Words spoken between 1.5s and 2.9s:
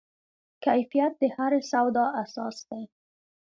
سودا اساس دی.